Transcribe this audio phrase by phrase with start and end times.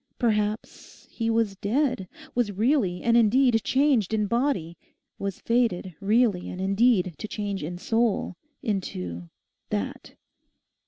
[0.17, 4.75] Perhaps he was dead, was really and indeed changed in body,
[5.19, 9.29] was fated really and indeed to change in soul, into
[9.69, 10.15] That.